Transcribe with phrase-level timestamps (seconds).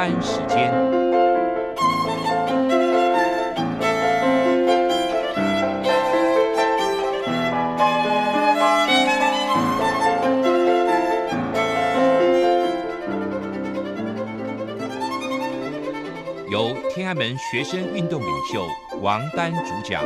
[0.00, 0.72] 单时间，
[16.48, 18.66] 由天安门学生运动领袖
[19.02, 20.02] 王丹主讲。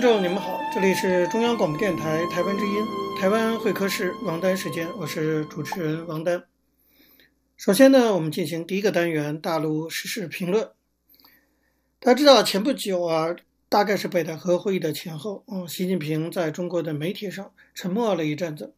[0.00, 2.86] 各位听众，你们好，这里是中央广播电台台湾之音，
[3.20, 6.42] 台湾会客室王丹时间，我是主持人王丹。
[7.58, 10.66] 首先呢，我们进行第一个单元，大陆时事评论。
[11.98, 13.36] 大家知道，前不久啊，
[13.68, 18.72] 大概是北戴河会议的前后，嗯，习近平在中国的媒体上沉默了一阵子。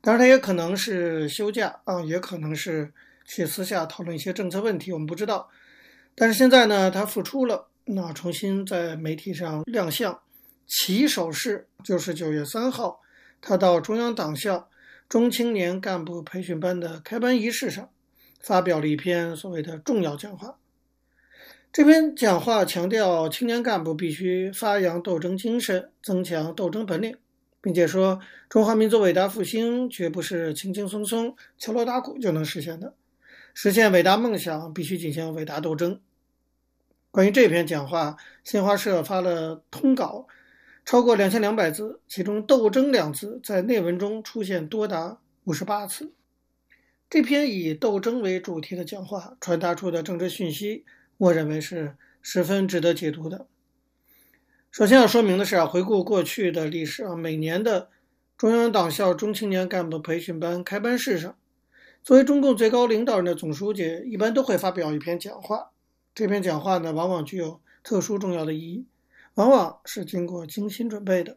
[0.00, 2.92] 当然，他也可能是休假啊，也可能是
[3.24, 5.48] 去私下讨论一些政策问题，我们不知道。
[6.16, 10.18] 但是现在呢，他复出了，那重新在媒体上亮相。
[10.66, 13.00] 起手式就是九月三号，
[13.40, 14.68] 他到中央党校
[15.08, 17.88] 中青年干部培训班的开班仪式上，
[18.40, 20.58] 发表了一篇所谓的重要讲话。
[21.72, 27.16] 这篇讲话强调青年干部必须发扬斗争精神，增强斗争本领，
[27.60, 32.94] 并且说中华民族伟大复兴绝不是轻轻松松、敲锣打鼓就能实现的，
[33.54, 36.00] 实现伟大梦想必须进行伟大斗争。
[37.12, 40.26] 关于这篇讲话，新华社发了通稿。
[40.86, 46.12] 超过两千两百字，其中“斗争”两字在内文中出现多达五十八次。
[47.10, 50.84] 这篇以斗争为主题的讲话传达出的政治讯息，
[51.18, 53.48] 我认为是十分值得解读的。
[54.70, 57.88] 首先要说明的是啊，回顾过去的历史啊，每年的
[58.38, 61.36] 中央党校中青年干部培训班开班式上，
[62.04, 65.72] 作为中共最高领导人的总书记，一般都会发表一篇讲话。
[66.14, 68.86] 这篇讲话呢，往往具有特殊重要的意义。
[69.36, 71.36] 往往是经过精心准备的，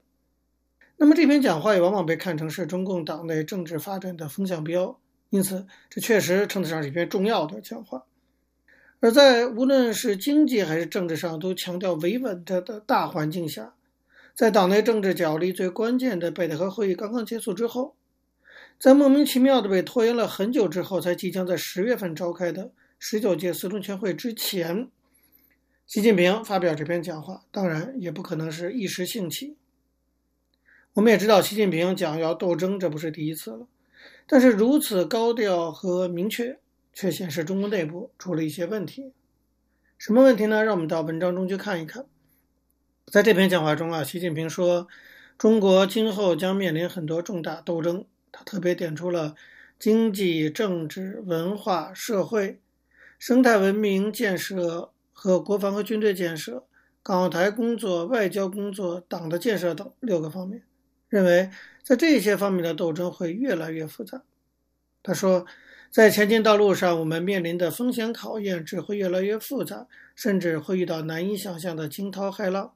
[0.95, 4.97] 那么这篇讲话也往往被看成是中共党内政治发展的风向标，
[5.29, 8.05] 因此这确实称得上是一篇重要的讲话。
[9.01, 13.75] 而在无论是经济还是政治上都强调维稳的的大环境下，
[14.33, 17.95] 在党内政治角力最关键的北戴河会议刚刚结束之后，
[18.79, 24.87] 在莫名其妙的被拖延了很久之后，才即将在十月份召开的十九届四中全会之前。
[25.89, 29.57] 习近平发表这篇讲话，当然也不可能是一时兴起。
[30.93, 33.67] 我们也知道，习近平讲要斗争，这不是第一次了。
[34.27, 36.59] 但是如此高调和明确，
[36.93, 39.13] 却显示中国内部出了一些问题。
[39.97, 40.63] 什么问题呢？
[40.63, 42.05] 让我们到文章中去看一看。
[43.07, 44.87] 在这篇讲话中啊，习近平说，
[45.39, 48.05] 中国今后将面临很多重大斗争。
[48.31, 49.33] 他特别点出了
[49.79, 52.59] 经济、政治、文化、社会、
[53.17, 54.91] 生态文明建设。
[55.21, 56.63] 和国防和军队建设、
[57.03, 60.63] 港澳台工作、外交工作、党的建设等六个方面，
[61.09, 61.49] 认为
[61.83, 64.23] 在这些方面的斗争会越来越复杂。
[65.03, 65.45] 他说，
[65.91, 72.71] 在前进道路上，我们面临的风险考验只会越来越复杂，甚至会遇到难以想象的惊涛骇浪。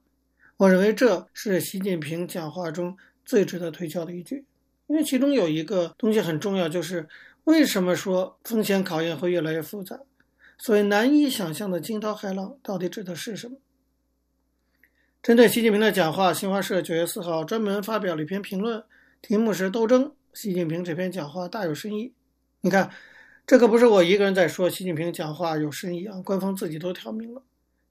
[0.58, 4.44] 我认为这是习近平讲话中最值得推敲的一句，
[4.88, 7.08] 因为其中有一个东西很重要，就是
[7.46, 10.02] 为什么说风险考验会越来越复杂。
[10.63, 13.57] 所谓难以想象的惊涛骇浪，到底指的是什么？
[15.22, 18.81] 针对习近平的讲话，新华社九月四号专门发表了一篇评论，
[19.22, 20.13] 题目是“斗争”。
[20.34, 22.13] 习近平这篇讲话大有深意。
[22.62, 22.90] 你看，
[23.46, 27.44] 这可不是我一个人在说习近平讲话有深意啊，官方自己都挑明了。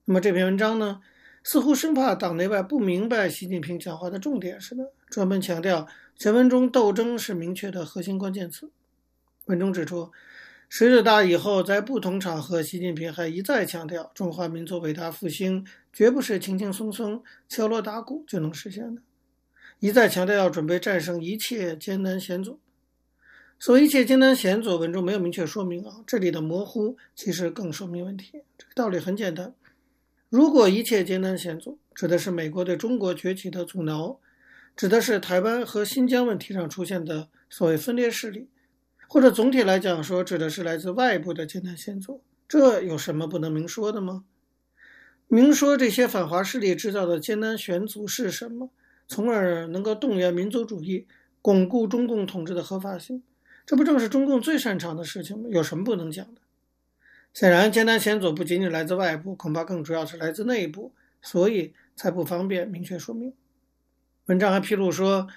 [0.06, 1.02] 那么这篇文章呢，
[1.44, 8.70] 似乎生怕党内外不明白习近平讲话的重点似的，专门强调全文中“斗争”是明确的核心关键词。
[9.44, 10.10] 文中指出。
[10.74, 19.02] 十九大以后，在不同场合，习近平还一再强调，中华民族伟大复兴绝不是轻轻松松、敲锣打鼓就能实现的，
[19.80, 22.58] 一再强调要准备战胜一切艰难险阻。
[23.58, 28.40] 所谓一切艰难险阻，文中没有明确说明啊，这里的模糊其实更说明问题。
[28.56, 29.54] 这个道理很简单，
[30.30, 34.18] 如果一切艰难险阻指的是美国对中国崛起的阻挠，
[34.74, 38.48] 指的是台湾和新疆问题上出现的所谓分裂势力。
[39.12, 44.24] 或者总体来讲说，指的是来自外部的艰难险阻，这有什么不能明说的吗？
[45.28, 48.70] 明说这些反华势力制造的艰难险阻是什么，
[49.06, 51.06] 从而能够动员民族主义，
[51.42, 53.22] 巩固中共统治的合法性，
[53.66, 55.44] 这不正是中共最擅长的事情吗？
[55.50, 56.40] 有什么不能讲的？
[57.34, 63.34] 显然，艰难险阻不仅仅来自外部，恐怕更主要是来自内部，所以才不方便明确说明。
[64.24, 65.28] 文章还披露说。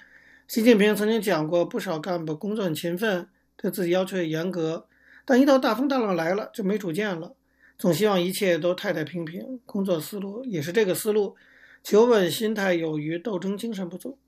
[0.48, 3.28] 习近平曾经讲过，不少干部工作很勤奋，
[3.66, 4.86] 对自己要求也严格，
[5.24, 7.34] 但一到大风大浪来了就没主见了，
[7.76, 9.58] 总希望一切都太太平平。
[9.66, 11.34] 工作思路也是这个思路，
[11.82, 14.18] 求稳心态有余，斗争精神不足。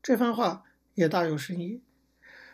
[0.00, 0.62] 这番话
[0.94, 1.80] 也大有深意。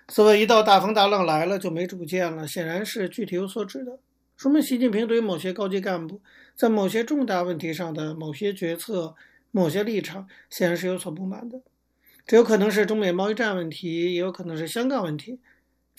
[0.08, 3.98] 所谓一到大风大浪来了就没主见了，显然是具体有所指的，
[4.34, 6.22] 说明习近平对于某些高级干部
[6.56, 9.14] 在某些重大问题上的某些决策、
[9.50, 11.60] 某些立场，显然是有所不满的。
[12.26, 15.38] 这有可能是中美贸易战问题，也有可能是香港问题，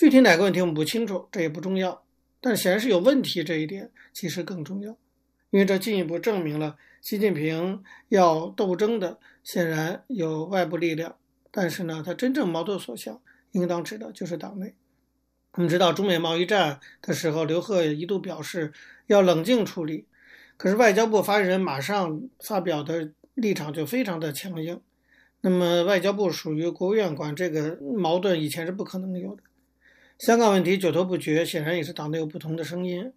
[0.01, 2.01] 具体哪个问题我们不清楚，这也不重要。
[2.39, 4.97] 但显然是有问题这一点其实更重要，
[5.51, 11.17] 因为这进一步证明了习近平要斗争的显然有外部力量，
[11.51, 13.21] 但是呢，他真正矛头所向。
[13.51, 14.73] 应当指的就是党内。
[15.51, 18.73] 我们知道中美贸易战的时候，刘鹤一度表示
[19.05, 20.07] 要冷静处理，
[20.57, 24.81] 可是外交部发言人马上发表的立场就非常的强硬。
[25.41, 29.43] 那么外交部属于国务院管，这个矛盾以前是不可能有的。
[30.21, 33.11] 香港问题久拖不决，显然也是党内有不同的声音。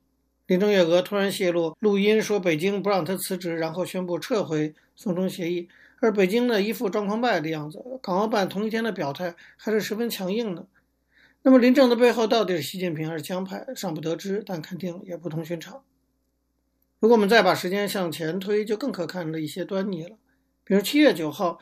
[0.46, 5.68] 林郑月娥突然泄露录音，说北京不让她辞职，然后宣布撤回送中协议。
[6.00, 10.66] 而北京呢，一副状况败的样子，港澳办同一天的表态还是十分强硬的。
[11.42, 15.82] 那么林郑的背后到底是习近平还是江派，尚不得知，但肯定也不同寻常。
[17.00, 20.16] 如果我们再把时间向前推，就更可看的一些端倪了。
[20.64, 21.58] 比如七月九号，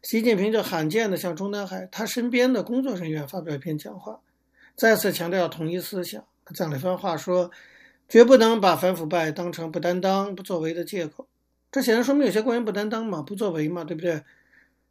[0.00, 4.20] 习近平就罕见地向中南海他身边的工作人员发表一篇讲话，
[4.76, 6.22] 再次强调统一思想。
[6.44, 7.50] 他讲了一番话，说
[8.08, 11.26] 绝不能把反腐败当成不担当、不作为的借口。
[11.72, 14.22] 这显然说明有些官员不担当嘛，不作为嘛，对不对？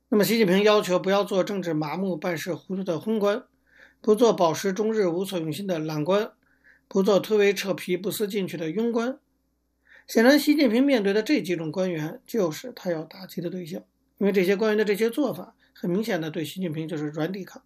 [0.09, 3.43] 那么习近平要求不要做政治麻木、办事糊涂的昏官，
[4.01, 6.31] 不做饱食终日、无所用心的懒官，
[6.87, 9.17] 不做推诿扯皮、不思进取的庸官。
[10.07, 13.81] 显然，习近平面对的这几种官员就是他要打击的对象，
[14.17, 17.63] 因为这些官员的这些做法，很明显的对习近平就是软抵抗。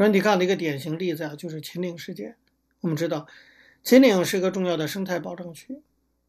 [0.00, 2.34] 软抵抗的一个典型例子啊，就是秦岭事件。
[2.80, 3.26] 我们知道，
[3.82, 5.82] 秦岭是一个重要的生态保障区。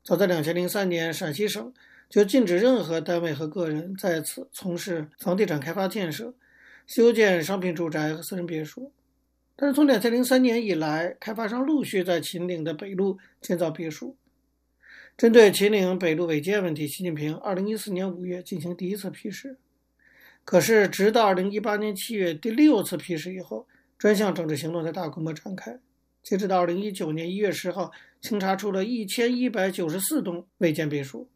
[0.03, 1.73] 早在两千零三年，陕西省
[2.09, 6.33] 就禁止任何单位和个人在此从事房地产开发建设、
[6.85, 8.91] 修建商品住宅和私人别墅。
[9.55, 14.17] 但是从两千零三年以来，开发商陆续在秦岭的北麓建造别墅。
[15.15, 19.55] 针对秦岭北麓违建问题，习近平二零一四年五月进行第一次批示。
[20.43, 23.67] 可是，直到二零一八年七月第六次批示以后，
[23.97, 25.79] 专项整治行动才大规模展开。
[26.23, 31.27] 截止到二零一九年一月十号，清查出了一千一百九十四栋违建别墅。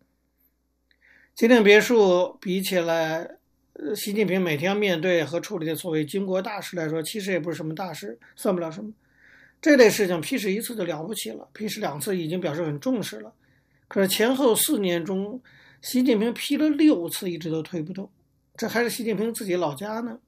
[1.36, 3.30] 这栋别墅比起来，
[3.96, 8.92] 习近平每天要面对和处理的所谓军国大事来说，其实也不是什么大事，算不了什么。
[9.62, 13.34] 这类事情批示一次就了不起了，批示两次已经表示很重视了。
[13.88, 15.42] 可是前后四年中，
[15.82, 18.10] 习近平批了六次，一直都推不动。
[18.58, 20.20] 这还是习近平自己老家呢，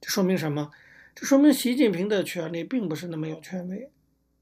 [0.00, 0.70] 这说明什么？
[1.14, 3.90] 这说明习近平的权力并不是那么有权威。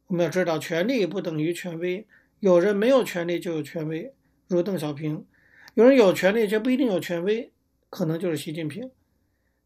[0.06, 2.06] 我们要知道，权力不等于权威。
[2.38, 4.12] 有人没有权力就有权威，
[4.46, 5.24] 如邓小平；
[5.74, 7.50] 有人有权力却不一定有权威，
[7.90, 8.90] 可能就是习近平。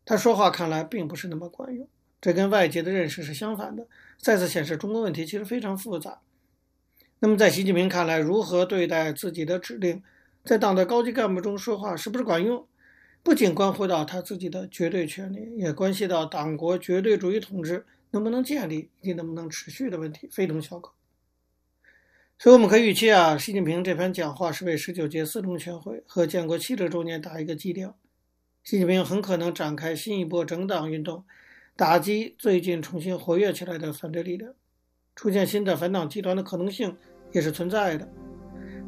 [0.07, 1.87] 他说话看来并不是那么管用，
[2.21, 3.87] 这跟外界的认识是相反的。
[4.17, 6.21] 再次显示中国问题其实非常复杂。
[7.19, 10.03] 那么在习近平看来，如何对待自己的指令，
[10.45, 12.67] 在党的高级干部中说话是不是管用？
[13.23, 20.93] 不仅关乎到他自己的绝对权力，也关系到党国绝对主义统治能不能建立以及能不能持续的问题，非同小可。
[22.39, 27.95] 所以我们可以预期啊，习近平这番讲话是为十九届四中全会和建国七十周年打一个基调。
[28.65, 31.23] 习近平很可能展开新一波整党运动，
[31.77, 34.55] 打击最近重新活跃起来的反对力量，
[35.15, 36.97] 出现新的反党集团的可能性
[37.33, 38.09] 也是存在的。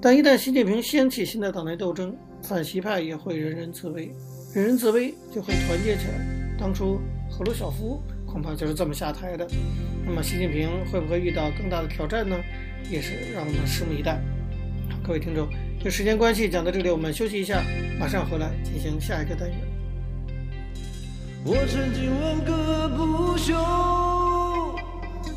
[0.00, 4.10] 但一旦习近平掀起新的党内斗争，反习派也会人人自危，
[4.54, 6.14] 人人自危就会团结起来。
[6.58, 9.46] 当初赫鲁晓夫恐怕就是这么下台的。
[10.04, 12.36] 那么习近平会不会遇到更大的挑战呢？
[12.90, 14.20] 也是让我们拭目以待。
[15.04, 15.48] 各位听众，
[15.82, 17.62] 就时间关系讲到这里，我们休息一下，
[17.98, 19.58] 马上回来进行下一个单元。
[21.44, 23.54] 我曾经问个不休，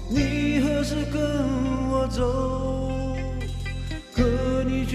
[0.10, 1.35] 你何时跟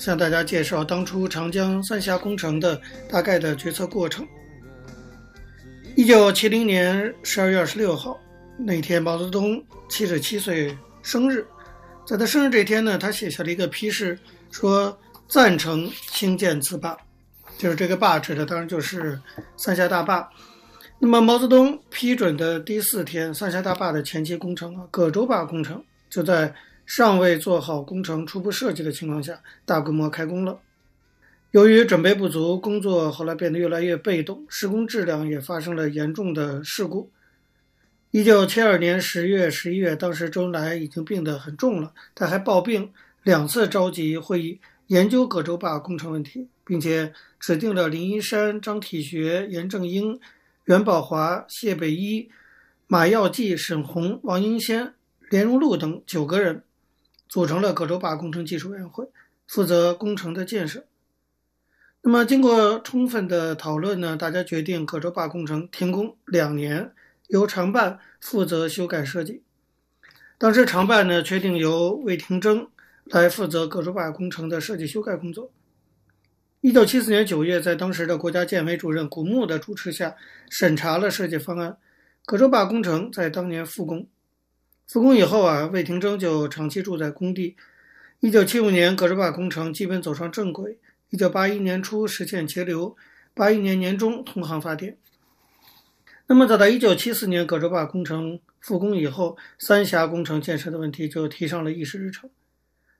[0.00, 4.26] 向大家介绍当初长江三峡工程的大概的决策过程。
[5.94, 8.18] 一九七零年十二月二十六号
[8.56, 11.46] 那天，毛泽东七十七岁生日，
[12.06, 14.18] 在他生日这天呢，他写下了一个批示，
[14.50, 16.96] 说赞成兴建此坝，
[17.58, 19.20] 就是这个坝指的当然就是
[19.58, 20.26] 三峡大坝。
[20.98, 26.50] 那么毛泽东批准的第四天，三峡大坝的前期工程啊，葛洲坝工程就在。
[26.92, 30.58] 尚未做好工程初步设计的情况下，大规模开工了。
[31.52, 37.12] 由于准备不足，工作后来变得越来越被动，施工质量也发生了严重的事故。
[38.10, 42.92] 一九七二年十月、十一月，当时周恩来已经病得很重了，他还抱病
[43.22, 50.18] 两次召集会议研究葛洲坝工程问题，并且指定了林一山、张体学、严正英、
[50.64, 52.28] 袁宝华、谢北一、
[52.88, 54.92] 马耀济、沈红、王英先、
[55.30, 56.64] 连荣禄等九个人。
[57.30, 59.08] 组成了葛洲坝工程技术委员会，
[59.46, 60.84] 负责工程的建设。
[62.02, 66.92] 那么，经过充分的讨论呢，大家决定葛洲坝工程停工两年，
[67.28, 69.44] 由常办负责修改设计。
[70.38, 72.66] 当时常办呢，确定由魏廷征
[73.04, 75.52] 来负责葛洲坝工程的设计修改工作。
[76.62, 80.16] 一九七四年九月，在当时的国家建委主任古牧的主持下，
[80.50, 81.76] 审查了设计方案，
[82.26, 84.08] 葛洲坝工程在当年复工。
[84.90, 87.54] 复工以后啊，魏廷征就长期住在工地。
[88.18, 90.78] 一九七五年，葛洲坝工程基本走上正轨。
[91.10, 92.96] 一九八一年初实现截流，
[93.32, 94.96] 八一年年中通航发电。
[96.26, 102.28] 那么，早在一九七四年葛洲坝工程复工以后，三峡工程建设的问题就提上了议事日程。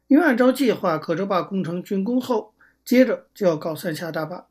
[0.06, 2.54] 因为按照计划，葛洲坝工程竣工后，
[2.84, 4.46] 接着就要搞三峡大坝。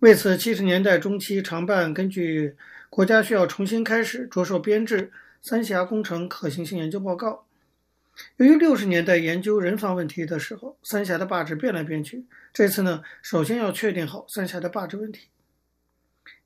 [0.00, 2.56] 为此，七十年代中期，常办根据
[2.90, 5.12] 国家需要重新开始，着手编制。
[5.42, 7.44] 三峡工程可行性研究报告。
[8.38, 15.28] 由于六十年代研究人防问题的时候，三峡的坝址变来变去，这次呢，首先要确定好三峡的坝址问题。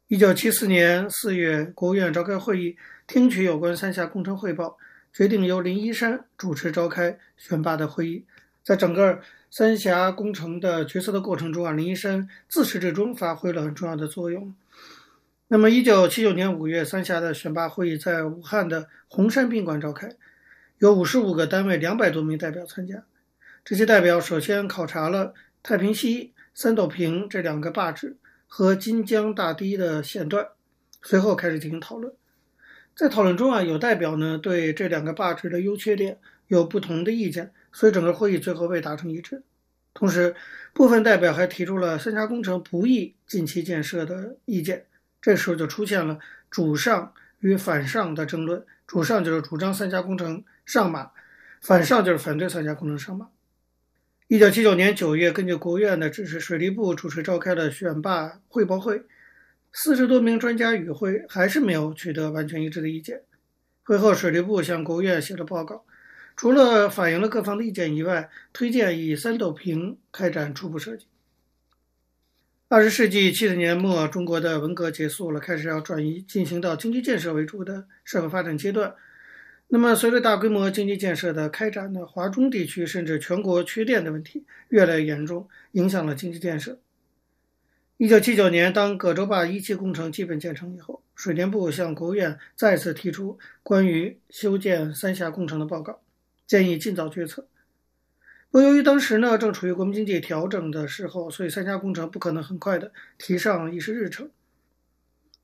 [0.09, 4.77] 一九七四年四月，国务院召开会议，听取有关三峡工程汇报，
[5.13, 8.25] 决定由林一山主持召开选坝的会议。
[8.65, 9.21] 在整个
[9.51, 14.53] 三峡工程的决策的过程中啊，林一山自始至终发挥了很重要的作用。
[15.53, 20.09] 那么，一九七九年五月，三峡的选拔会议在武汉的红山宾馆召开，
[20.79, 23.03] 有五十五个单位、两百多名代表参加。
[23.65, 28.17] 这些代表首先考察了太平溪、三斗坪这两个坝址
[28.47, 30.47] 和金江大堤的线段，
[31.03, 32.15] 随后开始进行讨论。
[32.95, 39.43] 在讨论中啊，有代表呢对这两个坝址的优缺点有不同的意见，所以整个会议最后未达成一致。
[39.95, 40.37] 同时，
[40.73, 44.85] 部分代表还提出了三峡工程不宜近期建设的意见。
[45.21, 46.19] 这时候就出现了
[46.51, 51.11] 主上与反上的争论，主上就是主张三峡工程上马，
[51.61, 53.29] 反上就是反对三峡工程上马。
[54.29, 59.03] 一九七九年九月，根据国务院的指示，水利部主持召开了选坝汇报会，
[59.73, 63.23] 四十多名专家与会，还是没有取得完全一致的意见。
[63.83, 65.85] 会后，水利部向国务院写了报告，
[66.37, 71.07] 除了反映了各方的意见以外，推荐以三斗坪开展初步设计。
[72.73, 78.95] 二十世纪七十年末，中国的文革结束了，开始要转移进行到经济建设为主的社会发展阶段。
[79.67, 86.79] 那么，随着大规模经济建设的开展呢，华中地区甚至全国缺电的问题越来越严重，影响了经济建设。
[87.97, 96.01] 一九七九年，当葛洲坝一期工程基本建成以后，水电部向国务院再次提出关于修建三峡工程的报告，
[96.47, 97.49] 建议尽早决策。
[98.51, 104.29] 不过，由于当时呢正处于国民经济调整的时候，所以三峡工程不可能很快的提上议事日程。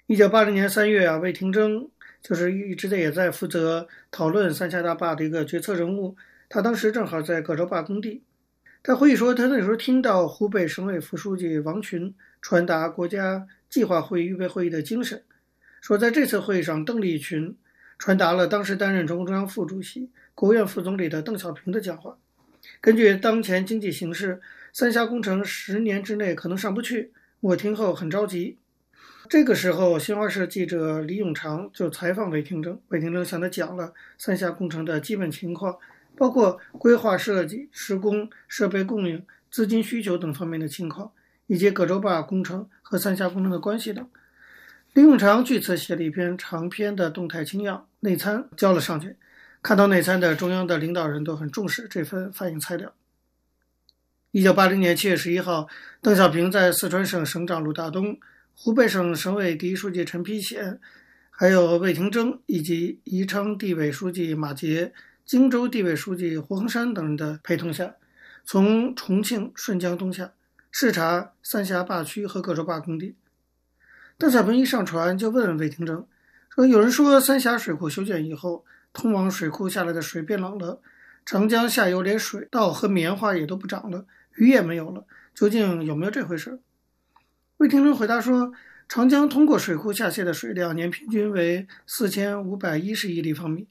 [0.09, 1.89] 一九八零年三月啊，魏廷征
[2.21, 6.17] 就是一直在也在负责讨论三峡大坝的一个决策人物，
[6.49, 8.25] 他当时正好在葛洲坝工地。
[8.83, 15.23] 他回忆说，他那时候听到湖北省委副书记王群传达国家计划会预备会议的精神，
[15.81, 17.57] 说在这次会议上，邓丽群
[17.99, 22.19] 传达了当时担任中共中央副主席、国务院副总理的邓小平的讲话。
[22.81, 24.41] 根据当前经济形势，
[24.73, 27.13] 三峡工程十年之内可能上不去。
[27.41, 28.59] 我听后很着急。
[29.29, 35.77] 这个时候，新华社记者李永长就采访魏廷铮，魏廷铮向他讲了三峡工程的基本情况，
[36.17, 41.11] 包括规划设计、施工、设备供应、资金需求等方面的情况，
[41.49, 44.09] 以及葛洲坝工程和三峡工程的关系等。
[44.93, 49.17] 李永长据此写了一篇长篇的动态清要内参交了上去。
[49.67, 52.95] 看到内参的中央的领导人都很重视这份反映材料。
[54.31, 55.67] 一九八零年七月十一号，
[56.01, 58.17] 邓小平在四川省省长鲁大东、
[58.55, 60.79] 湖北省省委第一书记陈丕显，
[61.31, 64.93] 还有魏廷征以及宜昌地委书记马杰、
[65.25, 67.97] 荆州地委书记胡恒山等人的陪同下，
[68.45, 70.31] 从重庆顺江东下，
[70.71, 73.17] 视察三峡坝区和葛洲坝工地。
[74.17, 76.07] 邓小平一上船就问魏廷征
[76.55, 78.65] 说：“有人说三峡水库修建以后，
[78.97, 80.81] 通往水库下来的水变冷了，
[81.27, 86.59] 长江下游连水稻和棉花也都不长了。”鱼也没有了，究竟有没有这回事？
[87.59, 88.53] 魏廷伦回答说
[88.89, 93.67] ：“长江通过水库下泄的水量年平均为四千五百一十亿立方米，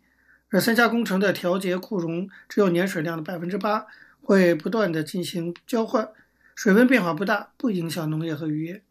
[0.49, 3.87] 而三峡工程的调节库容只有年水量的百分之八，
[4.21, 6.07] 会不断地进行交换，
[6.55, 8.83] 水温变化不大，不影响农业和渔业。”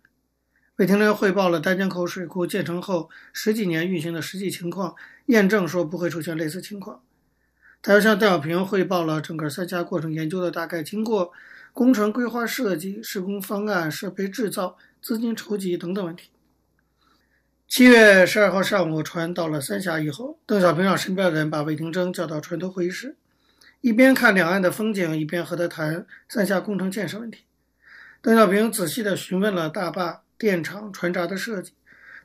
[0.76, 4.94] 魏廷征汇报了丹江口水库建成后十几年运行的实际情况，
[5.26, 7.02] 验证说不会出现类似情况。
[7.80, 11.32] 他又向邓小平汇报了整个三峡过程研究的大概经过。
[11.72, 16.30] 工程规划设计、施工方案、设备制造、资金筹集等等问题。
[17.66, 23.16] 七月十二号上午，船到了三峡以后，邓小平让身边的人把魏廷征叫到船头会议室，
[23.80, 27.40] 一边看两岸的风景，一边和他谈三峡工程建设问题。
[28.22, 31.72] 邓小平仔细地询问了大坝、电厂、船闸的设计，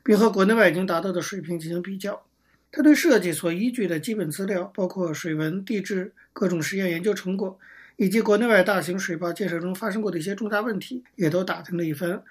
[0.02, 2.22] 并和国内外已经达到的水平进行比较。
[2.70, 7.58] 他对设计所依据的基本资料，包括水文、地质、各种实验研究成果。
[7.96, 12.22] 以及国内外大型水坝建设中发生过的一些重大问题，也都打听了一番，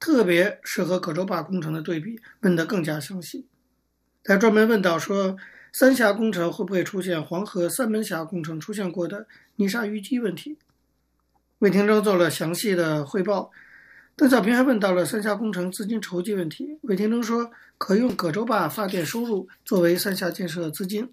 [0.00, 3.44] 特别是和葛洲坝工程的对比，问得更加详细。
[4.22, 5.36] 他专门问到说，
[5.72, 10.56] 三峡工程会不会出现黄河三门峡工程出现过的泥沙淤积问题？
[11.58, 13.50] 魏廷征做了详细的汇报。
[14.16, 16.78] 邓小平还问到了三峡工程资金筹集问题。
[16.82, 21.12] 魏天中说，可用葛洲坝发电收入作为三峡建设资金。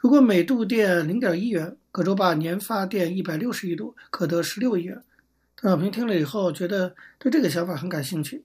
[0.00, 5.00] 如果每度电零点一元，葛洲坝年发电一百六十亿度，可得十六亿元。
[5.54, 8.42] 邓小平听了以后，觉得对这个想法很感兴趣。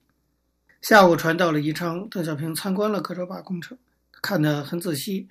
[0.80, 3.76] 下午船到了宜昌，邓小平参观了葛洲坝工程，
[4.22, 5.28] 看得很仔细，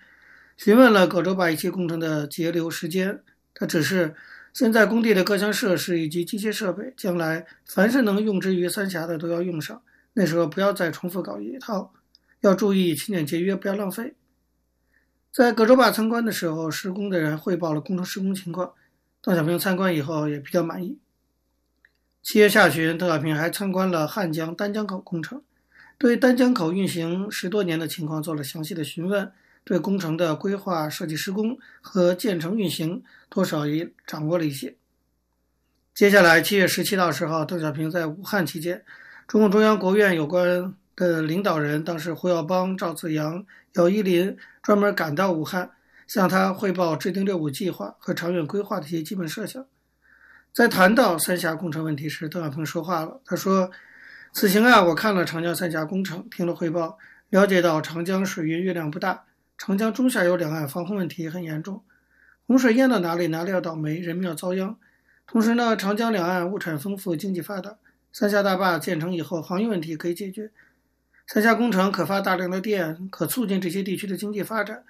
[0.57, 3.21] 询问了葛洲坝一期工程的节流时间。
[3.55, 4.15] 他只是，
[4.57, 9.83] 现在工地的各项设施以及机械设备，将来凡是能用之于三峡的都要用上。
[10.15, 11.93] 那时候不要再重复搞一套，
[12.41, 14.15] 要注意勤俭节约，不要浪费。
[15.31, 18.73] 在葛洲坝参观的时候，施工的人汇报了工程施工情况。
[19.21, 20.97] 邓小平参观以后也比较满意。
[22.23, 25.43] 七月下旬，邓小平还参观了汉江丹江口工程，
[25.99, 29.31] 对丹江口运行十多年的情况做了详细的询问，
[29.67, 34.77] 对工程的规划、设计、施工和建成运行多少也掌握了一些。
[35.93, 38.85] 接下来，七月十七到十号，邓小平在武汉期间，
[39.27, 44.37] 中共中央、国务院有关的领导人，当时胡耀邦、赵紫阳、姚依林。
[44.63, 45.71] 专门赶到武汉，
[46.09, 49.65] 向他汇报制定“六五”计划和长远规划的一些基本设想。
[50.53, 53.21] 在谈到三峡工程问题时，邓小平说话了。
[53.25, 53.71] 他说
[54.35, 56.99] ：“此行啊，我看了长江三峡工程，听了汇报，
[57.31, 59.23] 了解到长江水运运量不大，
[59.59, 61.83] 长江中下游两岸防洪问题很严重，
[62.47, 64.77] 洪水淹到哪里，哪里要倒霉，人民要遭殃。
[65.27, 67.77] 同时呢，长江两岸物产丰富，经济发达，
[68.13, 70.51] 三峡大坝建成以后，航运问题可以解决。”
[71.27, 74.85] 三峡工程可发大量的电，可促进这些地区的经济发展，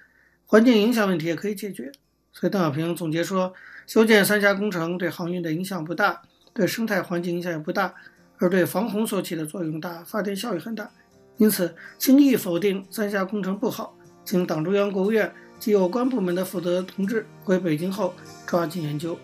[0.45, 1.91] 环境影响问题也可以解决。
[2.31, 3.51] 所以邓小平总结说，
[3.87, 6.21] 修建三峡工程对航运的影响不大，
[6.53, 7.95] 对生态环境影响也不大，
[8.37, 10.91] 而对防洪所起的作用大，发电效益很大。
[11.37, 13.97] 因此，轻易否定三峡工程不好，
[14.27, 18.13] 请党中央、国务院及有关部门的负责同志回北京后
[18.45, 19.17] 抓紧研究。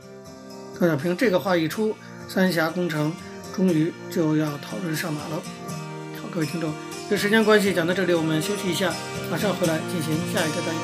[0.80, 1.94] 邓小平这个话一出，
[2.30, 3.12] 三峡工程
[3.54, 5.42] 终于就要讨论上马了。
[6.22, 6.72] 好，各位听众。
[7.10, 8.94] 这时间关系，讲到这里，我们休息一下，
[9.30, 10.82] 马上回来进行下一个单元。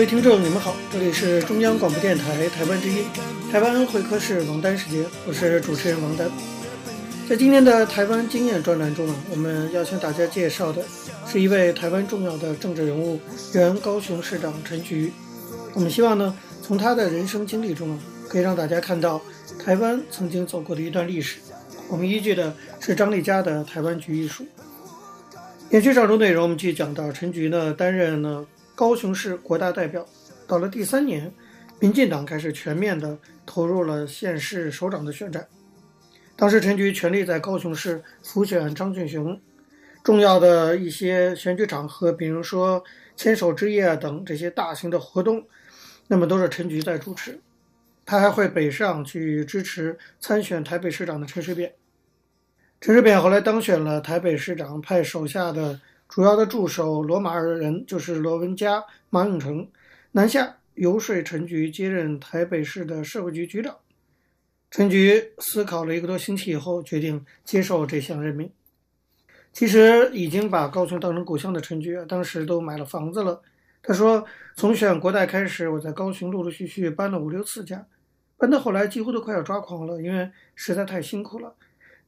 [0.00, 3.04] 各位听众，你们好，这里是中央广播电台台湾之音，
[3.52, 6.26] 台湾会客室王丹时间，我是主持人王丹。
[7.28, 10.82] 在今天的台湾经验专栏中啊，我们要向大家介绍的
[11.26, 13.20] 是一位台湾重要的政治人物，
[13.52, 15.12] 原高雄市长陈菊。
[15.74, 19.20] 我们希望呢，从他的人生经历中啊，可以让大家看到
[19.62, 21.40] 台湾曾经走过的一段历史。
[21.90, 24.44] 我们依据的是张丽佳的《台湾局艺术》。
[25.68, 28.46] 延续上周内容，我们继续讲到陈菊呢，担任呢。
[28.80, 30.06] 高雄市国大代表，
[30.46, 31.30] 到了第三年，
[31.80, 35.46] 民进党开始全面的投入了县市首长的选战。
[36.34, 39.38] 当时陈菊全力在高雄市辅选张俊雄，
[40.02, 42.82] 重要的一些选举场合，比如说
[43.16, 45.46] 牵手之夜等这些大型的活动，
[46.08, 47.38] 那么都是陈菊在主持。
[48.06, 51.74] 他还会北上去支持参选台北市长的陈水扁。
[52.80, 55.78] 陈水扁后来当选了台北市长，派手下的。
[56.10, 59.70] 主要的助手罗马尔的人就是罗文嘉、马永成
[60.10, 63.76] 南下游说陈菊接任台北市的社会局局长。
[64.72, 68.50] 陈菊思考了一个多星期以后，决定接受这项任命。
[69.52, 73.40] 其实已经把高雄当成故乡的陈菊啊，当时都买了房子了。
[73.80, 77.86] 他说：“从选国代开始，我在高雄陆陆续续搬了五六次家，
[78.36, 81.54] 搬到后来几乎都快要抓狂了，因为实在太辛苦了。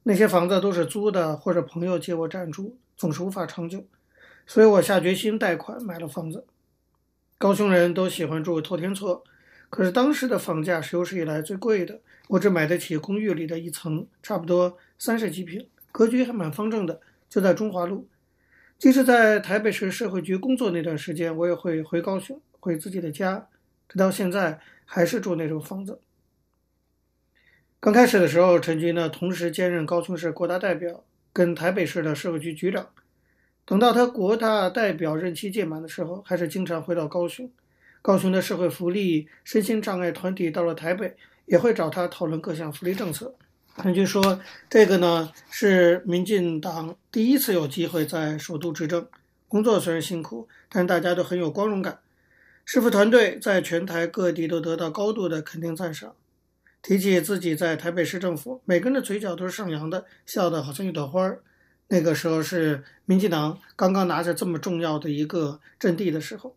[0.02, 3.84] 那些房子都是租的，或者朋友借我暂住。”总是无法长久，
[4.46, 6.46] 所以我下决心贷款买了房子。
[7.36, 9.24] 高雄人都喜欢住透天厝，
[9.70, 18.06] 可是当时的房价是有史以来最贵的，我只买得起公寓里的一层，差不多三十几平，格局还蛮方正的，就在中华路。
[18.78, 23.48] 即使在台北市社会局工作那段时间，我也会回高雄，回自己的家，
[23.88, 26.00] 直到现在还是住那种房子。
[27.80, 31.02] 刚开始的时候，陈菊呢，同时兼任高雄市国大代表。
[31.32, 32.88] 跟台北市的社会局局长，
[33.64, 37.50] 等到他国大代表任期届满的时候，还是经常回到高雄。
[38.02, 41.16] 高雄的社会福利身心障碍团体到了台北，
[41.46, 43.34] 也会找他讨论各项福利政策。
[43.80, 49.06] 陈菊说：“这个呢，是民进党第一次有机会在首都执政，
[49.48, 52.00] 工作虽然辛苦，但大家都很有光荣感。
[52.64, 56.14] 师傅团队在全台各地都得到高度的肯定赞赏。”
[56.82, 61.40] 提起自己在台北市政府，每个人的嘴角都是上扬的，笑得好像一朵花儿。
[61.88, 66.56] 那个时候是民进党刚刚拿着这么重要的一个阵地的时候。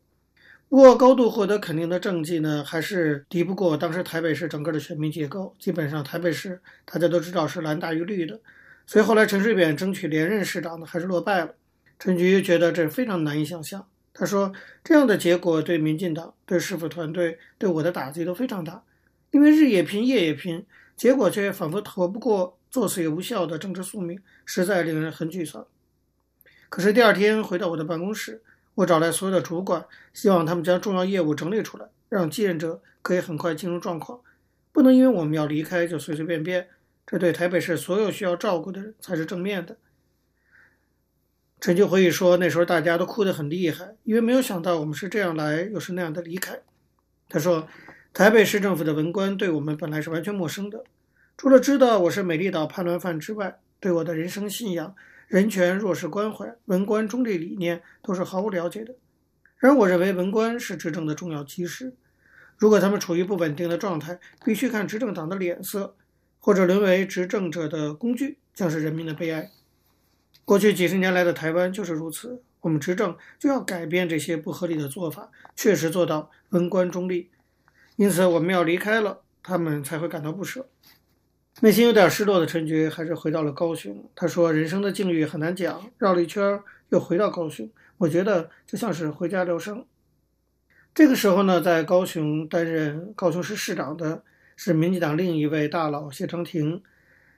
[0.68, 5.56] 不过，高度获得肯定的政绩呢，还是敌不过当时台北市整个的选民结构。
[5.60, 8.40] 基本上，台北市大家都知道是蓝大于绿的，
[8.88, 11.54] 所以后来陈水扁争取连任市长呢，还是落败了。
[12.00, 13.86] 陈菊觉得这非常难以想象。
[14.12, 14.52] 他说
[14.84, 18.82] ：“这样的结果对民进党、对市府团队、对我的打击都非常大。”
[19.36, 25.67] 因为日也拼，夜也拼，结果却仿佛逃不过作死也无效的政治宿命，实在令人很沮丧。
[26.69, 28.41] 可是第二天回到我的办公室，
[28.76, 34.21] 我找来所有的主管，希望他们将重要业务整理出来，让继任者可以很快进入状况。
[34.71, 36.69] 不能因为我们要离开就随随便便，
[37.06, 39.76] 这对台北市所有需要照顾的人才是正面的。
[41.60, 46.62] 陈菊回忆说，那时候大家都哭得很厉害，因为没有想到我们是这样来，又是那样的离开。
[47.28, 47.67] 他说。
[48.15, 50.86] 台北市政府的文官对我们本来是完全陌生的，
[51.36, 54.95] 除了知道我是美丽岛叛乱犯之外，对我的人生信仰、
[55.28, 58.95] 人权、弱势关怀、文官中立理念都是毫无了解的。
[59.58, 61.93] 然而，我认为文官是执政的重要基石。
[62.56, 65.97] 如果他们处于不稳定的状态，必须看执政党的脸色，
[66.39, 69.51] 或者沦为执政者的工具，将是人民的悲哀。
[70.45, 77.30] 过去几十年来的台湾就是如此，我们执政就要改变这些不合理的做法，确实做到文官中立。
[77.97, 80.67] 因此，我们要离开了，他们才会感到不舍。
[81.62, 84.10] 内心有点失落的陈菊还是回到了高雄。
[84.13, 89.86] 他说：“人生的境遇很难讲，绕了一圈又回到高雄，我觉得就像是回家疗伤。”
[90.93, 94.23] 这个时候呢，在高雄担任高雄市市长的
[94.58, 96.84] 是民进党另一位大佬谢长廷。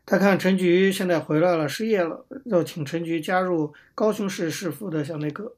[0.08, 5.54] 他看陈菊现在回来了，失业了，要请陈菊加入高雄市市府的小内阁。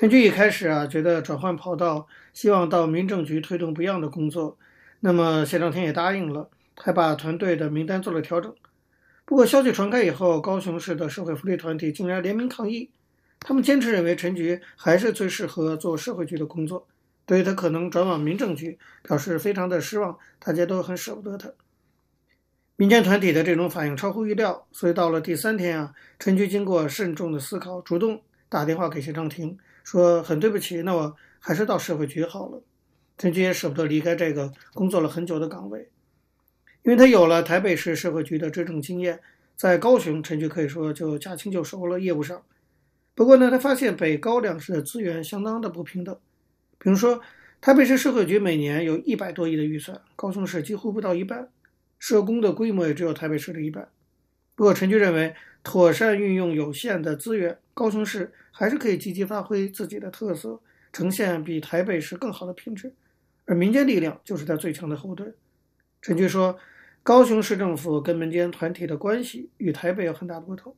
[0.00, 4.56] 陈菊一开始啊，觉得转换跑道，希望到民政局推动不一样的工作。
[5.00, 8.50] 那么谢长廷也答应了，还把团队的名单做了调整。
[9.26, 12.88] 不过消息传开以后，高雄市的社会福利团体竟然联名抗议，
[13.40, 16.88] 他们坚持认为陈菊还是最适合做社会局的工作，
[17.26, 21.52] 对于他可能转往民政局表示非常的失望，大家都很舍不得他。
[22.76, 29.58] 民间团体的这种反应超乎预料，所以到了第三天啊，陈菊经过慎重的思考，主动打电话给谢长廷。
[29.90, 32.62] 说很对不起，那我还是到社会局好了。
[33.18, 35.90] 陈菊也舍不得离开这个工作了很久的岗位，
[36.84, 39.18] 因为他有了台北市社会局的执政经验，
[39.56, 42.40] 在高雄，陈菊可以说就驾轻就熟了业务上。
[43.16, 46.16] 不过呢，他发现北高两市的资源相当的不平等，
[46.78, 47.20] 比如说，
[47.60, 51.48] 台北市社会局每年有一百多亿的预算，高雄市几乎不到一半，
[51.98, 53.88] 社工的规模也只有台北市的一半。
[54.54, 60.60] 不过，陈菊认为，妥善运用有限的资源，高雄市还是可以积极发挥自己的特色，
[60.92, 62.92] 呈现比台北市更好的品质。
[63.46, 65.34] 而民间力量就是他最强的后盾。
[66.02, 66.58] 陈菊说，
[67.02, 70.76] 高雄市政府跟民间团体的关系与台北有很大的不同。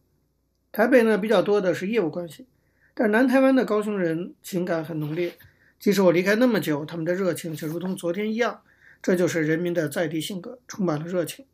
[0.70, 2.46] 台北呢，比较多的是业务关系，
[2.94, 5.34] 但南台湾的高雄人情感很浓烈。
[5.80, 8.60] 即使我离开那么久，他们的热情就如同昨天一样。
[9.02, 11.46] 这就是人民的在地性格，充满了热情。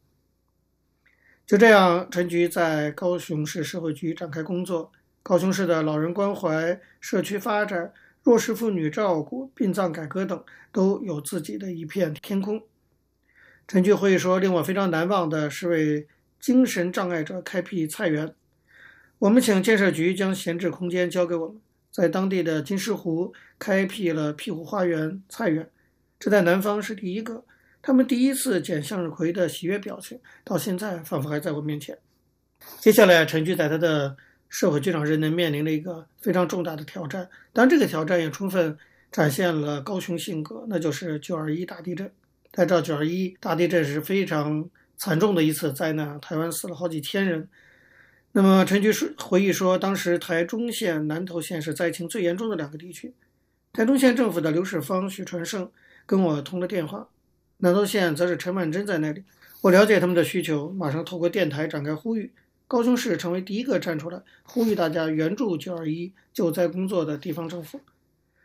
[1.46, 4.92] 就这样，陈菊在高雄市社会局展开工作。
[5.22, 12.62] 高雄市的老人关怀、社区发展、弱势妇女照顾、殡葬改革等，都有自己的一片天空。
[13.66, 16.08] 陈菊回忆说：“令我非常难忘的是为
[16.40, 18.34] 精神障碍者开辟菜园。”
[19.18, 25.68] 我们请建设局将闲置空间交给我们，在当地的金狮湖开辟了庇护花园菜园，
[26.18, 27.44] 这在南方是第一个。
[27.82, 31.98] 他们第一次捡向日葵的喜悦表情，到现在仿佛还在我面前。
[32.80, 34.16] 接下来，陈菊在他的
[34.48, 38.76] 社会局长任内面临了一个非常重大的挑战，当然这个挑战也充分
[39.12, 42.10] 展现了高雄性格，那就是九二一大地震。
[42.50, 47.48] 大家知道，九二一大地震是非常惨重的一次灾难，台湾死了好几千人。
[48.32, 53.14] 那么陈菊说回忆说，当时台中县、南投县是灾情最严重的两个地区。
[53.72, 55.70] 台中县政府的刘世芳、许传胜
[56.06, 57.08] 跟我通了电话，
[57.58, 59.24] 南投县则是陈婉珍在那里。
[59.60, 62.32] 我了解他们的需求，马上透过电台展开呼吁。
[62.68, 67.80] 高雄市成为第一个站出来呼吁大家援助九二一救灾工作的地方政府，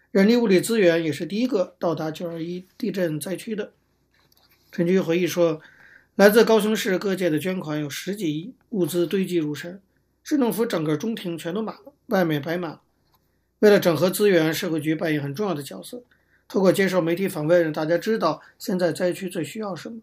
[0.09, 3.73] 人力物力资源也是第一个到达九二一地震灾区的。
[4.71, 5.61] 陈局回忆说。
[6.15, 9.81] 来自高雄市各界的捐款有十几亿，物资堆积如山，
[10.21, 12.81] 市政府整个中庭全都满了，外面摆满了。
[13.61, 16.03] 为了整合资源，社会局扮演很重要的角色。
[16.47, 20.01] 透过接受媒体访问，让大家知道现在灾区最需要什么。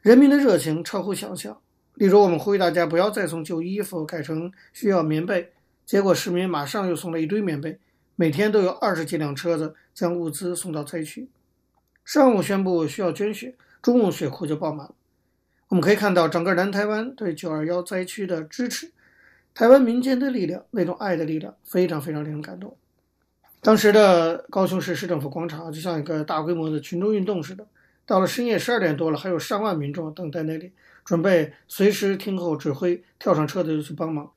[0.00, 1.60] 人民的热情超乎想象。
[1.94, 5.52] 例如，我们呼吁大家不要再送旧衣服，改成需要棉被，
[5.84, 7.78] 结果市民马上又送了一堆棉被。
[8.16, 11.28] 每天都有二十几辆车子将物资送到灾区。
[12.04, 14.94] 上午宣布需要捐血，中午血库就爆满了。
[15.68, 18.92] 我们可以看到整个南台湾对九二幺灾区的支持，
[19.54, 22.76] 台湾民间的力量，那种爱的力量，非常非常令人感动。
[23.60, 27.66] 当时的高雄市市政府广场就像一个大规模的群众运动似的，
[28.04, 30.72] 到了深夜十二点多了，还有上万民众等在那里，
[31.04, 34.32] 准备随时听候指挥，跳上车子就去帮忙。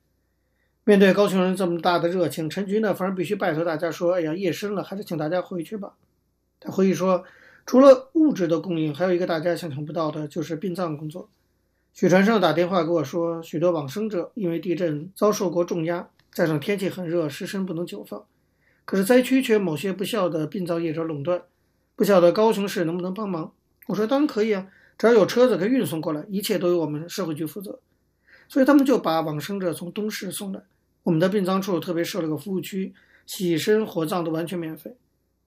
[0.84, 5.94] 面对高雄人这么大的热情，陈菊呢，反而必须拜托大家说：“哎呀，夜深了，还是请大家回去吧。”
[6.60, 7.24] 他回忆说。
[7.68, 11.28] 除了物质的供应，还有一个大家想象不到的，就是殡葬工作。
[11.92, 18.24] 许传胜打电话给我说，许多往生者因为地震遭受过重压，加上天气很热，尸身不能久放。
[18.84, 21.42] 可是灾区却某些不孝的殡葬业者垄断，
[21.96, 23.52] 不晓得高雄市能不能帮忙？
[23.88, 27.80] 我说当然可以啊，只要有车子可以运送过来，一切都由我们社会局负责。
[28.48, 30.62] 所以他们就把往生者从东市送来，
[31.02, 32.94] 我们的殡葬处特别设了个服务区，
[33.26, 34.96] 洗身火葬都完全免费。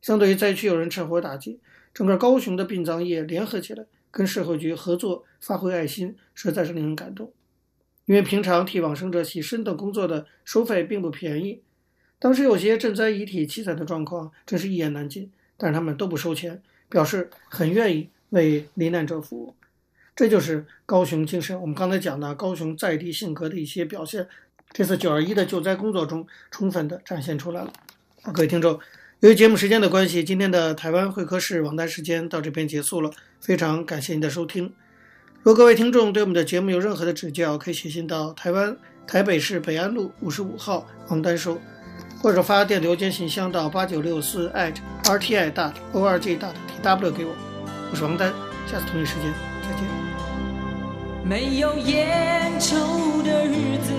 [0.01, 1.57] 相对于灾区有人趁火打劫。
[1.91, 7.33] 整个高雄的殡葬业联合起来，跟社会局合作，发挥爱心，实在是令人感动。
[8.05, 11.61] 因为平常替往生者洗身等工作的收费并不便宜，
[12.19, 15.31] 当时有些赈灾遗体凄惨的状况，真是一言难尽。
[15.57, 19.55] 但是他们都不收钱，表示很愿意为罹难者服务。
[20.15, 21.59] 这就是高雄精神。
[21.61, 24.27] 我们刚才讲的高雄在地性格的一些表现，
[24.73, 27.71] 这次九二一的救灾工作中充分的展现出来了。
[28.21, 28.79] 好，各位听众。
[29.21, 33.11] 由于节目时间的关系，今天的台湾会客室王丹时间到这边结束了。
[33.39, 34.73] 非常感谢您的收听。
[35.43, 41.57] 如果各位听众对我们的节目有任何的指教，可以写信到台湾台北市北安路五十五号王丹收，
[42.21, 44.49] 或者发电子邮件信箱到八九六四
[45.03, 47.48] @rti dot org dot tw 给我。
[47.91, 48.31] 我是王丹，
[48.67, 49.83] 下次同一时间再见。
[51.23, 53.91] 没有烟抽的日子，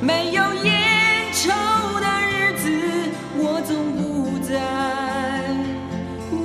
[0.00, 1.50] 没有烟抽
[2.00, 2.68] 的日子，
[3.36, 4.22] 我总不。
[4.42, 4.58] 在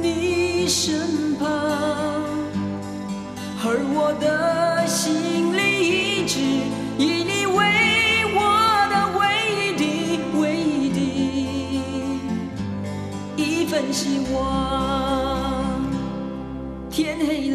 [0.01, 1.47] 你身旁，
[3.59, 4.25] 而我的